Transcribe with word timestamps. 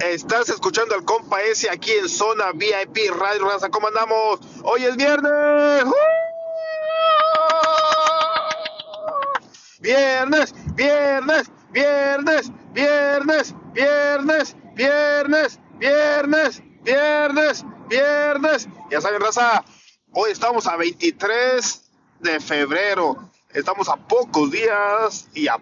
Estás 0.00 0.48
escuchando 0.48 0.94
al 0.94 1.04
compa 1.04 1.42
ese 1.42 1.68
aquí 1.70 1.92
en 1.92 2.08
Zona 2.08 2.52
VIP 2.52 3.10
Radio 3.10 3.44
Raza. 3.44 3.68
¿Cómo 3.68 3.88
andamos? 3.88 4.40
Hoy 4.62 4.84
es 4.84 4.96
viernes. 4.96 5.84
Viernes, 9.80 10.54
viernes, 10.74 11.50
viernes, 11.70 12.52
viernes, 12.72 13.54
viernes, 13.74 14.56
viernes, 14.74 15.60
viernes, 15.78 16.62
viernes, 16.82 17.64
viernes. 17.88 18.68
Ya 18.90 19.00
saben, 19.00 19.20
raza, 19.20 19.64
hoy 20.12 20.30
estamos 20.30 20.66
a 20.66 20.76
23 20.76 21.90
de 22.20 22.40
febrero. 22.40 23.30
Estamos 23.50 23.88
a 23.88 23.96
pocos 23.96 24.50
días 24.50 25.28
y 25.34 25.48
a 25.48 25.58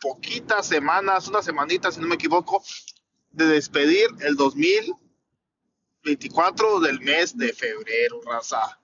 poquitas 0.00 0.66
semanas, 0.66 1.28
una 1.28 1.42
semanita 1.42 1.92
si 1.92 2.00
no 2.00 2.08
me 2.08 2.14
equivoco, 2.14 2.62
de 3.32 3.46
despedir 3.46 4.06
el 4.20 4.36
2024 4.36 6.80
del 6.80 7.00
mes 7.00 7.36
de 7.36 7.52
febrero, 7.52 8.20
raza. 8.24 8.78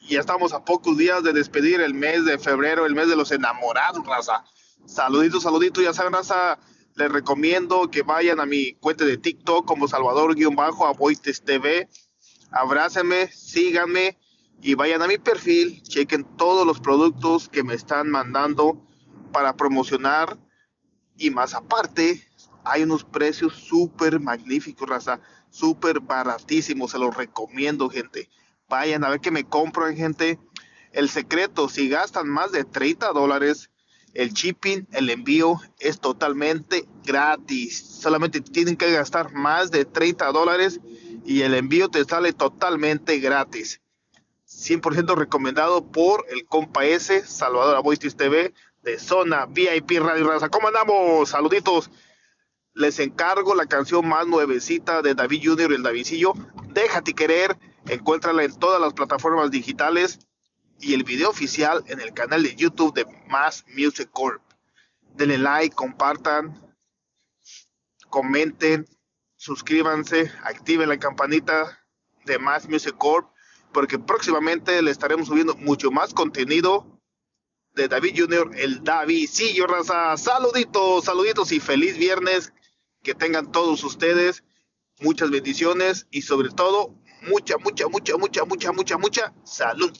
Y 0.00 0.14
ya 0.14 0.20
estamos 0.20 0.52
a 0.52 0.64
pocos 0.64 0.96
días 0.96 1.22
de 1.22 1.32
despedir 1.32 1.80
el 1.80 1.94
mes 1.94 2.24
de 2.24 2.38
febrero, 2.38 2.86
el 2.86 2.94
mes 2.94 3.08
de 3.08 3.16
los 3.16 3.32
enamorados, 3.32 4.06
raza. 4.06 4.44
Saluditos, 4.86 5.42
saluditos, 5.42 5.82
ya 5.82 5.92
saben, 5.92 6.12
raza. 6.12 6.58
Les 6.94 7.10
recomiendo 7.10 7.90
que 7.90 8.02
vayan 8.02 8.38
a 8.38 8.46
mi 8.46 8.74
cuenta 8.74 9.04
de 9.04 9.16
TikTok 9.16 9.66
como 9.66 9.88
Salvador-Aboites 9.88 11.42
TV. 11.42 11.88
Abrácenme, 12.50 13.28
síganme 13.32 14.18
y 14.62 14.74
vayan 14.74 15.02
a 15.02 15.08
mi 15.08 15.18
perfil. 15.18 15.82
Chequen 15.82 16.24
todos 16.36 16.66
los 16.66 16.80
productos 16.80 17.48
que 17.48 17.64
me 17.64 17.74
están 17.74 18.10
mandando 18.10 18.86
para 19.32 19.56
promocionar. 19.56 20.38
Y 21.16 21.30
más 21.30 21.54
aparte, 21.54 22.24
hay 22.64 22.82
unos 22.82 23.04
precios 23.04 23.54
súper 23.54 24.20
magníficos, 24.20 24.88
raza. 24.88 25.20
Súper 25.50 26.00
baratísimos. 26.00 26.90
Se 26.90 26.98
los 26.98 27.16
recomiendo, 27.16 27.88
gente. 27.88 28.28
Vayan 28.68 29.04
a 29.04 29.10
ver 29.10 29.20
que 29.20 29.30
me 29.30 29.44
compran, 29.44 29.96
gente. 29.96 30.38
El 30.92 31.08
secreto, 31.08 31.68
si 31.68 31.88
gastan 31.88 32.28
más 32.28 32.52
de 32.52 32.64
30 32.64 33.12
dólares, 33.12 33.70
el 34.14 34.32
shipping, 34.32 34.86
el 34.92 35.10
envío 35.10 35.60
es 35.80 36.00
totalmente 36.00 36.86
gratis. 37.04 37.84
Solamente 38.00 38.40
tienen 38.40 38.76
que 38.76 38.92
gastar 38.92 39.32
más 39.32 39.70
de 39.70 39.84
30 39.84 40.30
dólares 40.32 40.80
y 41.24 41.42
el 41.42 41.54
envío 41.54 41.88
te 41.88 42.04
sale 42.04 42.32
totalmente 42.32 43.18
gratis. 43.18 43.80
100% 44.46 45.16
recomendado 45.16 45.84
por 45.84 46.24
el 46.30 46.44
compa 46.46 46.84
S, 46.84 47.26
Salvador 47.26 47.76
Aboistis 47.76 48.16
TV, 48.16 48.54
de 48.82 48.98
Zona 48.98 49.46
VIP 49.46 49.98
Radio 49.98 50.28
Raza. 50.28 50.48
¿Cómo 50.48 50.68
andamos? 50.68 51.30
Saluditos. 51.30 51.90
Les 52.74 52.98
encargo 52.98 53.54
la 53.54 53.66
canción 53.66 54.06
más 54.08 54.26
nuevecita 54.26 55.00
de 55.00 55.14
David 55.14 55.42
Junior, 55.44 55.72
el 55.72 55.84
Davidcillo. 55.84 56.32
Déjate 56.70 57.14
querer. 57.14 57.56
Encuéntrala 57.86 58.42
en 58.42 58.58
todas 58.58 58.80
las 58.80 58.94
plataformas 58.94 59.50
digitales 59.50 60.18
y 60.80 60.94
el 60.94 61.04
video 61.04 61.30
oficial 61.30 61.84
en 61.86 62.00
el 62.00 62.12
canal 62.12 62.42
de 62.42 62.56
YouTube 62.56 62.94
de 62.94 63.06
Mass 63.28 63.64
Music 63.68 64.08
Corp. 64.10 64.42
Denle 65.14 65.38
like, 65.38 65.76
compartan, 65.76 66.74
comenten, 68.08 68.88
suscríbanse, 69.36 70.32
activen 70.42 70.88
la 70.88 70.98
campanita 70.98 71.78
de 72.24 72.38
Mass 72.38 72.68
Music 72.68 72.96
Corp 72.98 73.28
porque 73.72 73.98
próximamente 73.98 74.80
le 74.82 74.90
estaremos 74.90 75.28
subiendo 75.28 75.54
mucho 75.56 75.90
más 75.92 76.12
contenido 76.12 77.00
de 77.74 77.86
David 77.86 78.14
Junior, 78.16 78.50
el 78.56 78.82
David. 78.82 79.28
Sí, 79.30 79.60
raza, 79.60 80.16
saluditos, 80.16 81.04
saluditos 81.04 81.52
y 81.52 81.60
feliz 81.60 81.98
viernes. 81.98 82.52
Que 83.04 83.14
tengan 83.14 83.52
todos 83.52 83.84
ustedes 83.84 84.42
muchas 85.00 85.30
bendiciones 85.30 86.08
y 86.10 86.22
sobre 86.22 86.48
todo 86.50 86.94
mucha, 87.28 87.56
mucha, 87.58 87.86
mucha, 87.88 88.16
mucha, 88.16 88.44
mucha, 88.44 88.72
mucha, 88.72 88.98
mucha 88.98 89.34
salud. 89.44 89.96